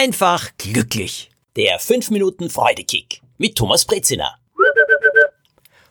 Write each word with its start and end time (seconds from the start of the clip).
einfach 0.00 0.48
glücklich. 0.56 1.30
Der 1.56 1.78
5 1.78 2.10
Minuten 2.10 2.48
Freudekick 2.48 3.20
mit 3.36 3.56
Thomas 3.56 3.84
Brezina. 3.84 4.34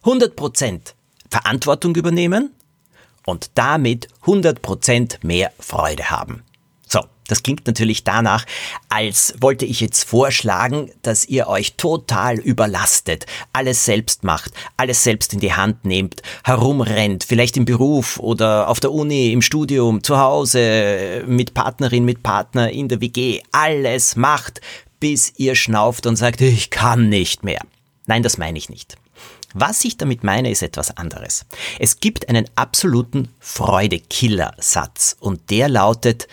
100% 0.04 0.96
Verantwortung 1.29 1.93
übernehmen 1.93 2.55
und 3.27 3.52
damit 3.54 4.07
100% 4.23 5.18
mehr 5.21 5.52
Freude 5.59 6.09
haben. 6.09 6.43
Das 7.30 7.43
klingt 7.43 7.68
natürlich 7.68 8.04
danach, 8.04 8.46
als 8.89 9.36
wollte 9.39 9.66
ich 9.66 9.79
jetzt 9.79 10.04
vorschlagen, 10.04 10.91
dass 11.02 11.25
ihr 11.25 11.48
euch 11.48 11.75
total 11.75 12.39
überlastet, 12.39 13.25
alles 13.54 13.86
selbst 13.86 14.23
macht, 14.23 14.52
alles 14.78 15.04
selbst 15.04 15.34
in 15.34 15.39
die 15.39 15.54
Hand 15.54 15.86
nehmt, 15.86 16.21
herumrennt, 16.43 17.23
vielleicht 17.23 17.55
im 17.57 17.65
Beruf 17.65 18.20
oder 18.20 18.68
auf 18.68 18.79
der 18.79 18.92
Uni, 18.92 19.32
im 19.32 19.42
Studium, 19.42 20.04
zu 20.04 20.18
Hause, 20.18 21.23
mit 21.28 21.54
Partnerin, 21.54 22.04
mit 22.04 22.23
Partner, 22.23 22.71
in 22.71 22.88
der 22.88 23.00
WG, 23.00 23.41
alles 23.52 24.16
macht, 24.16 24.61
bis 25.00 25.33
ihr 25.38 25.55
schnauft 25.55 26.05
und 26.05 26.16
sagt, 26.16 26.41
ich 26.41 26.69
kann 26.69 27.10
nicht 27.10 27.43
mehr. 27.43 27.61
Nein, 28.07 28.24
das 28.24 28.38
meine 28.38 28.57
ich 28.57 28.69
nicht. 28.69 28.97
Was 29.54 29.83
ich 29.83 29.97
damit 29.97 30.24
meine, 30.24 30.52
ist 30.52 30.61
etwas 30.61 30.96
anderes. 30.97 31.46
Es 31.80 32.00
gibt 32.00 32.30
einen 32.30 32.45
absoluten 32.55 33.30
Freudekiller-Satz 33.39 35.16
und 35.19 35.50
der 35.50 35.69
lautet, 35.69 36.27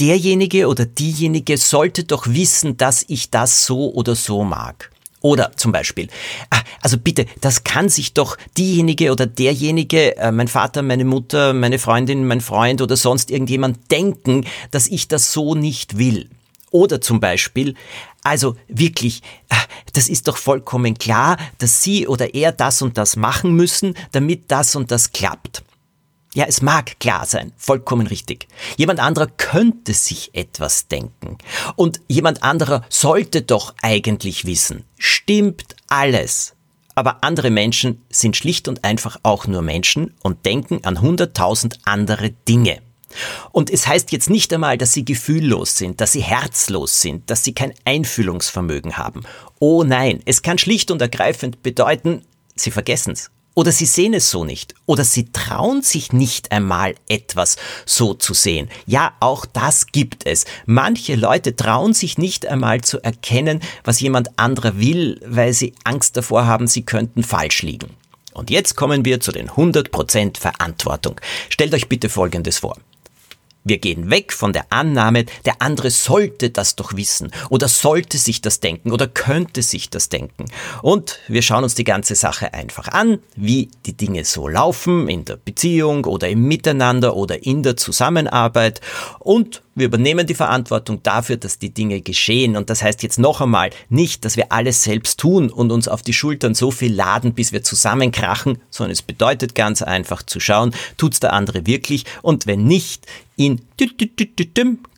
derjenige 0.00 0.68
oder 0.68 0.86
diejenige 0.86 1.56
sollte 1.56 2.04
doch 2.04 2.26
wissen, 2.26 2.76
dass 2.76 3.04
ich 3.08 3.30
das 3.30 3.66
so 3.66 3.92
oder 3.92 4.14
so 4.14 4.44
mag. 4.44 4.90
Oder 5.22 5.52
zum 5.56 5.70
Beispiel, 5.70 6.08
ah, 6.50 6.60
also 6.80 6.98
bitte, 6.98 7.26
das 7.40 7.62
kann 7.62 7.88
sich 7.88 8.12
doch 8.12 8.36
diejenige 8.58 9.12
oder 9.12 9.26
derjenige, 9.26 10.16
äh, 10.16 10.32
mein 10.32 10.48
Vater, 10.48 10.82
meine 10.82 11.04
Mutter, 11.04 11.52
meine 11.52 11.78
Freundin, 11.78 12.26
mein 12.26 12.40
Freund 12.40 12.82
oder 12.82 12.96
sonst 12.96 13.30
irgendjemand 13.30 13.90
denken, 13.92 14.44
dass 14.72 14.88
ich 14.88 15.06
das 15.06 15.32
so 15.32 15.54
nicht 15.54 15.96
will. 15.96 16.28
Oder 16.72 17.00
zum 17.00 17.20
Beispiel, 17.20 17.76
also 18.24 18.56
wirklich, 18.66 19.22
ah, 19.48 19.62
das 19.92 20.08
ist 20.08 20.26
doch 20.26 20.36
vollkommen 20.36 20.98
klar, 20.98 21.36
dass 21.58 21.82
Sie 21.82 22.08
oder 22.08 22.34
er 22.34 22.50
das 22.50 22.82
und 22.82 22.98
das 22.98 23.14
machen 23.14 23.54
müssen, 23.54 23.94
damit 24.10 24.50
das 24.50 24.74
und 24.74 24.90
das 24.90 25.12
klappt. 25.12 25.62
Ja, 26.34 26.46
es 26.48 26.62
mag 26.62 26.98
klar 26.98 27.26
sein, 27.26 27.52
vollkommen 27.58 28.06
richtig. 28.06 28.48
Jemand 28.78 29.00
anderer 29.00 29.26
könnte 29.26 29.92
sich 29.92 30.30
etwas 30.34 30.88
denken. 30.88 31.36
Und 31.76 32.00
jemand 32.08 32.42
anderer 32.42 32.84
sollte 32.88 33.42
doch 33.42 33.74
eigentlich 33.82 34.46
wissen. 34.46 34.84
Stimmt 34.96 35.76
alles. 35.88 36.54
Aber 36.94 37.22
andere 37.22 37.50
Menschen 37.50 38.02
sind 38.08 38.36
schlicht 38.36 38.66
und 38.66 38.82
einfach 38.82 39.18
auch 39.22 39.46
nur 39.46 39.60
Menschen 39.60 40.14
und 40.22 40.46
denken 40.46 40.84
an 40.84 41.02
hunderttausend 41.02 41.78
andere 41.84 42.30
Dinge. 42.30 42.80
Und 43.50 43.68
es 43.68 43.86
heißt 43.86 44.10
jetzt 44.12 44.30
nicht 44.30 44.52
einmal, 44.54 44.78
dass 44.78 44.94
sie 44.94 45.04
gefühllos 45.04 45.76
sind, 45.76 46.00
dass 46.00 46.12
sie 46.12 46.22
herzlos 46.22 47.02
sind, 47.02 47.28
dass 47.28 47.44
sie 47.44 47.52
kein 47.52 47.74
Einfühlungsvermögen 47.84 48.96
haben. 48.96 49.22
Oh 49.58 49.84
nein, 49.84 50.22
es 50.24 50.40
kann 50.40 50.56
schlicht 50.56 50.90
und 50.90 51.02
ergreifend 51.02 51.62
bedeuten, 51.62 52.22
sie 52.54 52.70
vergessen's 52.70 53.30
oder 53.54 53.72
sie 53.72 53.86
sehen 53.86 54.14
es 54.14 54.30
so 54.30 54.44
nicht. 54.44 54.74
Oder 54.86 55.04
sie 55.04 55.30
trauen 55.32 55.82
sich 55.82 56.12
nicht 56.12 56.52
einmal 56.52 56.94
etwas 57.08 57.56
so 57.84 58.14
zu 58.14 58.34
sehen. 58.34 58.68
Ja, 58.86 59.12
auch 59.20 59.44
das 59.44 59.86
gibt 59.88 60.26
es. 60.26 60.44
Manche 60.64 61.16
Leute 61.16 61.54
trauen 61.54 61.92
sich 61.92 62.18
nicht 62.18 62.46
einmal 62.46 62.80
zu 62.80 63.02
erkennen, 63.02 63.60
was 63.84 64.00
jemand 64.00 64.38
anderer 64.38 64.78
will, 64.78 65.20
weil 65.24 65.52
sie 65.52 65.74
Angst 65.84 66.16
davor 66.16 66.46
haben, 66.46 66.66
sie 66.66 66.82
könnten 66.82 67.22
falsch 67.22 67.62
liegen. 67.62 67.90
Und 68.32 68.50
jetzt 68.50 68.76
kommen 68.76 69.04
wir 69.04 69.20
zu 69.20 69.32
den 69.32 69.50
100% 69.50 70.38
Verantwortung. 70.38 71.20
Stellt 71.50 71.74
euch 71.74 71.88
bitte 71.88 72.08
Folgendes 72.08 72.58
vor. 72.58 72.76
Wir 73.64 73.78
gehen 73.78 74.10
weg 74.10 74.32
von 74.32 74.52
der 74.52 74.66
Annahme, 74.70 75.24
der 75.44 75.62
andere 75.62 75.90
sollte 75.90 76.50
das 76.50 76.74
doch 76.74 76.96
wissen 76.96 77.30
oder 77.48 77.68
sollte 77.68 78.18
sich 78.18 78.40
das 78.40 78.58
denken 78.58 78.90
oder 78.90 79.06
könnte 79.06 79.62
sich 79.62 79.88
das 79.88 80.08
denken. 80.08 80.46
Und 80.82 81.20
wir 81.28 81.42
schauen 81.42 81.62
uns 81.62 81.76
die 81.76 81.84
ganze 81.84 82.16
Sache 82.16 82.54
einfach 82.54 82.88
an, 82.88 83.20
wie 83.36 83.70
die 83.86 83.96
Dinge 83.96 84.24
so 84.24 84.48
laufen 84.48 85.08
in 85.08 85.24
der 85.24 85.36
Beziehung 85.36 86.04
oder 86.06 86.28
im 86.28 86.42
Miteinander 86.48 87.14
oder 87.14 87.44
in 87.44 87.62
der 87.62 87.76
Zusammenarbeit 87.76 88.80
und 89.20 89.62
wir 89.74 89.86
übernehmen 89.86 90.26
die 90.26 90.34
Verantwortung 90.34 91.02
dafür, 91.02 91.36
dass 91.36 91.58
die 91.58 91.72
Dinge 91.72 92.00
geschehen. 92.00 92.56
Und 92.56 92.70
das 92.70 92.82
heißt 92.82 93.02
jetzt 93.02 93.18
noch 93.18 93.40
einmal 93.40 93.70
nicht, 93.88 94.24
dass 94.24 94.36
wir 94.36 94.52
alles 94.52 94.82
selbst 94.82 95.18
tun 95.18 95.50
und 95.50 95.72
uns 95.72 95.88
auf 95.88 96.02
die 96.02 96.12
Schultern 96.12 96.54
so 96.54 96.70
viel 96.70 96.94
laden, 96.94 97.34
bis 97.34 97.52
wir 97.52 97.62
zusammenkrachen, 97.62 98.58
sondern 98.70 98.92
es 98.92 99.02
bedeutet 99.02 99.54
ganz 99.54 99.82
einfach 99.82 100.22
zu 100.22 100.40
schauen, 100.40 100.74
tut's 100.96 101.20
der 101.20 101.32
andere 101.32 101.66
wirklich? 101.66 102.04
Und 102.22 102.46
wenn 102.46 102.64
nicht, 102.64 103.06
ihn 103.36 103.62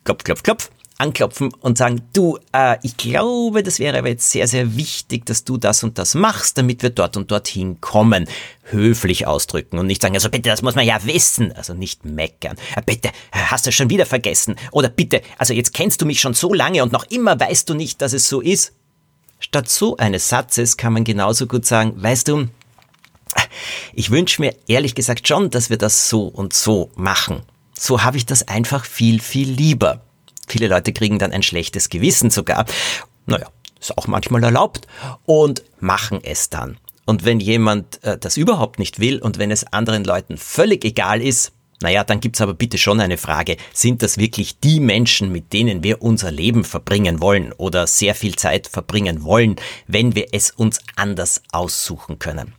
klopf, 0.03 0.23
klopf, 0.23 0.43
klopf, 0.43 0.69
anklopfen 0.97 1.53
und 1.53 1.77
sagen, 1.77 2.01
du, 2.13 2.39
äh, 2.53 2.77
ich 2.83 2.95
glaube, 2.97 3.63
das 3.63 3.79
wäre 3.79 3.97
aber 3.97 4.09
jetzt 4.09 4.31
sehr, 4.31 4.47
sehr 4.47 4.77
wichtig, 4.77 5.25
dass 5.25 5.43
du 5.43 5.57
das 5.57 5.83
und 5.83 5.97
das 5.97 6.15
machst, 6.15 6.57
damit 6.57 6.83
wir 6.83 6.89
dort 6.89 7.17
und 7.17 7.31
dorthin 7.31 7.81
kommen. 7.81 8.27
Höflich 8.63 9.27
ausdrücken 9.27 9.77
und 9.77 9.87
nicht 9.87 10.01
sagen, 10.01 10.15
also 10.15 10.29
bitte, 10.29 10.49
das 10.49 10.61
muss 10.61 10.75
man 10.75 10.85
ja 10.85 11.03
wissen, 11.03 11.51
also 11.51 11.73
nicht 11.73 12.05
meckern. 12.05 12.57
Äh, 12.75 12.81
bitte, 12.85 13.11
hast 13.31 13.67
du 13.67 13.71
schon 13.71 13.89
wieder 13.89 14.05
vergessen? 14.05 14.55
Oder 14.71 14.89
bitte, 14.89 15.21
also 15.37 15.53
jetzt 15.53 15.73
kennst 15.73 16.01
du 16.01 16.05
mich 16.05 16.21
schon 16.21 16.33
so 16.33 16.53
lange 16.53 16.81
und 16.81 16.91
noch 16.91 17.05
immer 17.09 17.39
weißt 17.39 17.69
du 17.69 17.73
nicht, 17.73 18.01
dass 18.01 18.13
es 18.13 18.29
so 18.29 18.41
ist. 18.41 18.73
Statt 19.39 19.69
so 19.69 19.97
eines 19.97 20.29
Satzes 20.29 20.77
kann 20.77 20.93
man 20.93 21.03
genauso 21.03 21.45
gut 21.45 21.65
sagen, 21.65 22.01
weißt 22.01 22.29
du, 22.29 22.47
ich 23.93 24.11
wünsche 24.11 24.41
mir 24.41 24.55
ehrlich 24.67 24.95
gesagt 24.95 25.27
schon, 25.27 25.49
dass 25.49 25.69
wir 25.69 25.77
das 25.77 26.09
so 26.09 26.23
und 26.23 26.53
so 26.53 26.89
machen. 26.95 27.41
So 27.77 28.03
habe 28.03 28.15
ich 28.17 28.25
das 28.25 28.47
einfach 28.47 28.85
viel, 28.85 29.19
viel 29.19 29.51
lieber. 29.51 30.04
Viele 30.47 30.67
Leute 30.67 30.93
kriegen 30.93 31.19
dann 31.19 31.31
ein 31.31 31.43
schlechtes 31.43 31.89
Gewissen 31.89 32.29
sogar. 32.29 32.65
Naja, 33.25 33.47
ist 33.79 33.97
auch 33.97 34.07
manchmal 34.07 34.43
erlaubt 34.43 34.87
und 35.25 35.63
machen 35.79 36.19
es 36.23 36.49
dann. 36.49 36.77
Und 37.05 37.23
wenn 37.23 37.39
jemand 37.39 38.03
äh, 38.03 38.17
das 38.17 38.37
überhaupt 38.37 38.79
nicht 38.79 38.99
will 38.99 39.19
und 39.19 39.37
wenn 39.37 39.51
es 39.51 39.71
anderen 39.71 40.03
Leuten 40.03 40.37
völlig 40.37 40.83
egal 40.85 41.21
ist, 41.21 41.51
naja, 41.81 42.03
dann 42.03 42.21
gibt's 42.21 42.41
aber 42.41 42.53
bitte 42.53 42.77
schon 42.77 42.99
eine 43.01 43.17
Frage, 43.17 43.57
sind 43.73 44.01
das 44.01 44.17
wirklich 44.17 44.59
die 44.59 44.79
Menschen, 44.79 45.31
mit 45.31 45.51
denen 45.53 45.83
wir 45.83 46.01
unser 46.01 46.31
Leben 46.31 46.63
verbringen 46.63 47.21
wollen 47.21 47.51
oder 47.53 47.85
sehr 47.85 48.15
viel 48.15 48.35
Zeit 48.37 48.67
verbringen 48.67 49.23
wollen, 49.23 49.57
wenn 49.85 50.15
wir 50.15 50.27
es 50.31 50.51
uns 50.51 50.79
anders 50.95 51.43
aussuchen 51.51 52.17
können? 52.17 52.53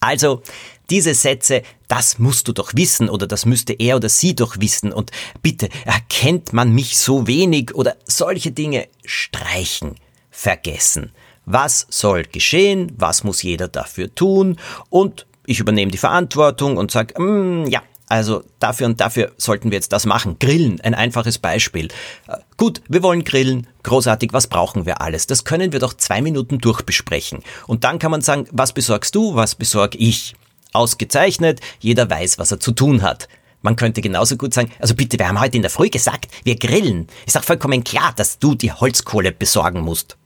Also, 0.00 0.42
diese 0.90 1.14
Sätze, 1.14 1.62
das 1.88 2.18
musst 2.18 2.48
du 2.48 2.52
doch 2.52 2.72
wissen 2.74 3.08
oder 3.08 3.26
das 3.26 3.46
müsste 3.46 3.72
er 3.72 3.96
oder 3.96 4.08
sie 4.08 4.34
doch 4.34 4.56
wissen 4.60 4.92
und 4.92 5.10
bitte 5.42 5.68
erkennt 5.84 6.52
man 6.52 6.72
mich 6.72 6.98
so 6.98 7.26
wenig 7.26 7.74
oder 7.74 7.96
solche 8.04 8.52
Dinge 8.52 8.88
streichen, 9.04 9.96
vergessen. 10.30 11.12
Was 11.44 11.86
soll 11.90 12.24
geschehen? 12.24 12.92
Was 12.96 13.22
muss 13.22 13.42
jeder 13.42 13.68
dafür 13.68 14.12
tun? 14.14 14.58
Und 14.90 15.26
ich 15.46 15.60
übernehme 15.60 15.92
die 15.92 15.98
Verantwortung 15.98 16.76
und 16.76 16.90
sage, 16.90 17.20
mm, 17.22 17.66
ja, 17.68 17.82
also 18.08 18.44
dafür 18.60 18.86
und 18.86 19.00
dafür 19.00 19.32
sollten 19.36 19.70
wir 19.70 19.76
jetzt 19.76 19.92
das 19.92 20.06
machen. 20.06 20.38
Grillen, 20.38 20.80
ein 20.80 20.94
einfaches 20.94 21.38
Beispiel. 21.38 21.88
Äh, 22.28 22.38
gut, 22.56 22.80
wir 22.88 23.02
wollen 23.02 23.24
grillen. 23.24 23.66
Großartig, 23.82 24.32
was 24.32 24.46
brauchen 24.46 24.86
wir 24.86 25.00
alles? 25.00 25.26
Das 25.26 25.44
können 25.44 25.72
wir 25.72 25.80
doch 25.80 25.94
zwei 25.94 26.22
Minuten 26.22 26.58
durchbesprechen. 26.58 27.42
Und 27.66 27.84
dann 27.84 27.98
kann 27.98 28.10
man 28.10 28.20
sagen, 28.20 28.46
was 28.52 28.72
besorgst 28.72 29.14
du, 29.14 29.34
was 29.34 29.54
besorg 29.54 29.94
ich? 29.96 30.34
Ausgezeichnet, 30.76 31.60
jeder 31.80 32.08
weiß, 32.08 32.38
was 32.38 32.52
er 32.52 32.60
zu 32.60 32.72
tun 32.72 33.02
hat. 33.02 33.28
Man 33.62 33.76
könnte 33.76 34.00
genauso 34.00 34.36
gut 34.36 34.54
sagen, 34.54 34.70
also 34.78 34.94
bitte, 34.94 35.18
wir 35.18 35.28
haben 35.28 35.40
heute 35.40 35.56
in 35.56 35.62
der 35.62 35.70
Früh 35.70 35.88
gesagt, 35.88 36.28
wir 36.44 36.56
grillen. 36.56 37.08
Ist 37.26 37.36
doch 37.36 37.42
vollkommen 37.42 37.82
klar, 37.82 38.12
dass 38.14 38.38
du 38.38 38.54
die 38.54 38.72
Holzkohle 38.72 39.32
besorgen 39.32 39.80
musst. 39.80 40.16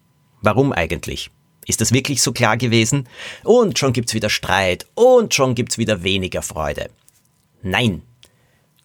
Warum 0.43 0.73
eigentlich? 0.73 1.31
Ist 1.67 1.81
das 1.81 1.93
wirklich 1.93 2.21
so 2.23 2.33
klar 2.33 2.57
gewesen? 2.57 3.09
Und 3.45 3.79
schon 3.79 3.93
gibt's 3.93 4.15
wieder 4.15 4.31
Streit 4.31 4.87
und 4.95 5.35
schon 5.35 5.55
gibt's 5.55 5.79
wieder 5.79 6.03
weniger 6.03 6.43
Freude. 6.43 6.91
Nein. 7.63 8.03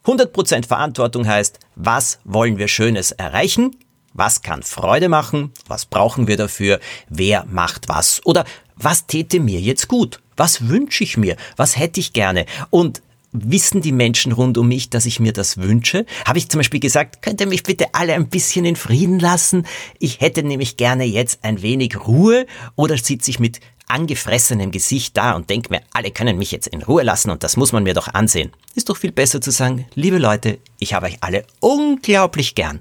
100% 0.06 0.68
Verantwortung 0.68 1.28
heißt, 1.28 1.60
was 1.76 2.20
wollen 2.24 2.58
wir 2.58 2.68
Schönes 2.68 3.12
erreichen? 3.12 3.76
Was 4.18 4.42
kann 4.42 4.64
Freude 4.64 5.10
machen? 5.10 5.52
Was 5.68 5.86
brauchen 5.86 6.28
wir 6.28 6.38
dafür? 6.38 6.80
Wer 7.10 7.44
macht 7.52 7.90
was? 7.90 8.26
Oder 8.26 8.46
was 8.78 9.08
täte 9.08 9.42
mir 9.42 9.60
jetzt 9.60 9.90
gut? 9.90 10.22
Was 10.38 10.70
wünsche 10.70 11.04
ich 11.04 11.18
mir? 11.18 11.36
Was 11.58 11.78
hätte 11.78 12.00
ich 12.00 12.14
gerne? 12.14 12.46
Und 12.70 13.02
wissen 13.34 13.82
die 13.82 13.92
Menschen 13.92 14.32
rund 14.32 14.58
um 14.58 14.70
mich, 14.70 14.90
dass 14.90 15.06
ich 15.06 15.20
mir 15.20 15.34
das 15.34 15.58
wünsche? 15.58 16.06
Habe 16.26 16.38
ich 16.38 16.48
zum 16.48 16.60
Beispiel 16.60 16.80
gesagt, 16.80 17.22
könnt 17.24 17.42
ihr 17.42 17.48
mich 17.48 17.64
bitte 17.64 17.88
alle 17.92 18.14
ein 18.14 18.30
bisschen 18.30 18.64
in 18.64 18.78
Frieden 18.78 19.20
lassen? 19.20 19.68
Ich 20.00 20.22
hätte 20.22 20.44
nämlich 20.44 20.78
gerne 20.78 21.04
jetzt 21.04 21.40
ein 21.44 21.62
wenig 21.62 22.08
Ruhe 22.08 22.46
oder 22.78 22.98
sitze 22.98 23.30
ich 23.32 23.40
mit 23.40 23.60
angefressenem 23.88 24.72
Gesicht 24.72 25.18
da 25.18 25.34
und 25.34 25.50
denke 25.50 25.72
mir, 25.72 25.82
alle 25.92 26.12
können 26.12 26.38
mich 26.38 26.52
jetzt 26.52 26.68
in 26.68 26.84
Ruhe 26.84 27.04
lassen 27.04 27.32
und 27.32 27.44
das 27.44 27.58
muss 27.58 27.74
man 27.74 27.84
mir 27.84 27.94
doch 27.94 28.08
ansehen. 28.14 28.54
Ist 28.76 28.88
doch 28.88 28.96
viel 28.96 29.12
besser 29.12 29.42
zu 29.42 29.52
sagen, 29.52 29.86
liebe 29.94 30.20
Leute, 30.20 30.60
ich 30.80 30.94
habe 30.94 31.08
euch 31.08 31.18
alle 31.20 31.46
unglaublich 31.60 32.56
gern. 32.56 32.80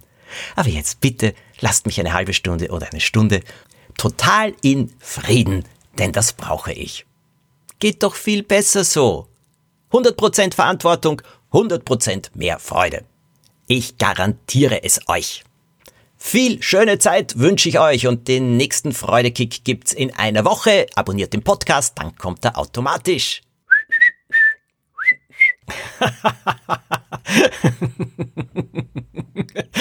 Aber 0.57 0.69
jetzt 0.69 1.01
bitte 1.01 1.35
lasst 1.61 1.87
mich 1.87 2.01
eine 2.01 2.13
halbe 2.13 2.35
Stunde 2.35 2.71
oder 2.71 2.91
eine 2.91 3.01
Stunde 3.01 3.43
total 3.97 4.55
in 4.63 4.93
Frieden, 4.99 5.65
denn 5.99 6.13
das 6.13 6.33
brauche 6.33 6.73
ich. 6.73 7.07
Geht 7.79 8.03
doch 8.03 8.15
viel 8.15 8.43
besser 8.43 8.85
so. 8.85 9.29
100% 9.93 10.55
Verantwortung, 10.55 11.23
100% 11.53 12.31
mehr 12.35 12.59
Freude. 12.59 13.05
Ich 13.67 13.99
garantiere 13.99 14.85
es 14.85 15.01
euch. 15.09 15.45
Viel 16.17 16.63
schöne 16.63 16.99
Zeit 16.99 17.39
wünsche 17.39 17.69
ich 17.69 17.79
euch 17.79 18.07
und 18.07 18.29
den 18.29 18.57
nächsten 18.57 18.93
Freudekick 18.93 19.65
gibt's 19.65 19.93
in 19.93 20.15
einer 20.15 20.45
Woche. 20.45 20.87
Abonniert 20.95 21.33
den 21.33 21.43
Podcast, 21.43 21.99
dann 21.99 22.17
kommt 22.17 22.45
er 22.45 22.59
automatisch. 22.59 23.43